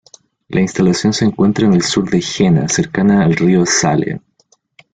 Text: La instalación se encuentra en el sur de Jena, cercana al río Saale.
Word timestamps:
La 0.47 0.61
instalación 0.61 1.13
se 1.13 1.25
encuentra 1.25 1.67
en 1.67 1.73
el 1.75 1.83
sur 1.83 2.09
de 2.09 2.19
Jena, 2.21 2.67
cercana 2.67 3.23
al 3.23 3.35
río 3.35 3.67
Saale. 3.67 4.19